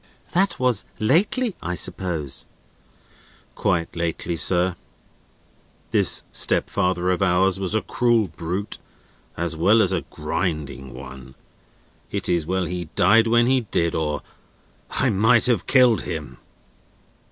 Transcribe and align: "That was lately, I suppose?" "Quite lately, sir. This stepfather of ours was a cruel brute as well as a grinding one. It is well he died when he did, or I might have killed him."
"That 0.33 0.57
was 0.59 0.83
lately, 0.97 1.53
I 1.61 1.75
suppose?" 1.75 2.47
"Quite 3.53 3.95
lately, 3.95 4.35
sir. 4.35 4.75
This 5.91 6.23
stepfather 6.31 7.11
of 7.11 7.21
ours 7.21 7.59
was 7.59 7.75
a 7.75 7.83
cruel 7.83 8.27
brute 8.27 8.79
as 9.37 9.55
well 9.55 9.79
as 9.79 9.91
a 9.91 10.01
grinding 10.09 10.91
one. 10.95 11.35
It 12.11 12.27
is 12.27 12.47
well 12.47 12.65
he 12.65 12.85
died 12.95 13.27
when 13.27 13.45
he 13.45 13.61
did, 13.69 13.93
or 13.93 14.23
I 14.89 15.11
might 15.11 15.45
have 15.45 15.67
killed 15.67 16.01
him." 16.01 16.39